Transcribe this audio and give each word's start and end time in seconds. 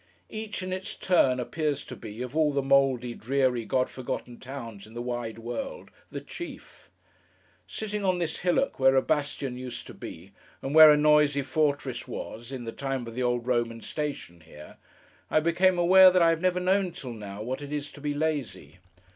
Each, 0.31 0.63
in 0.63 0.73
its 0.73 0.95
turn, 0.95 1.39
appears 1.39 1.85
to 1.85 1.95
be, 1.95 2.23
of 2.23 2.35
all 2.35 2.51
the 2.53 2.63
mouldy, 2.63 3.13
dreary, 3.13 3.65
God 3.65 3.87
forgotten 3.87 4.39
towns 4.39 4.87
in 4.87 4.95
the 4.95 4.99
wide 5.03 5.37
world, 5.37 5.91
the 6.09 6.19
chief. 6.21 6.89
Sitting 7.67 8.03
on 8.03 8.17
this 8.17 8.37
hillock 8.39 8.79
where 8.79 8.95
a 8.95 9.03
bastion 9.03 9.59
used 9.59 9.85
to 9.85 9.93
be, 9.93 10.31
and 10.59 10.73
where 10.73 10.89
a 10.89 10.97
noisy 10.97 11.43
fortress 11.43 12.07
was, 12.07 12.51
in 12.51 12.63
the 12.63 12.71
time 12.71 13.05
of 13.05 13.13
the 13.13 13.21
old 13.21 13.45
Roman 13.45 13.79
station 13.81 14.39
here, 14.41 14.77
I 15.29 15.39
became 15.39 15.77
aware 15.77 16.09
that 16.09 16.21
I 16.23 16.31
have 16.31 16.41
never 16.41 16.59
known 16.59 16.91
till 16.93 17.13
now, 17.13 17.43
what 17.43 17.61
it 17.61 17.71
is 17.71 17.91
to 17.91 18.01
be 18.01 18.15
lazy. 18.15 18.79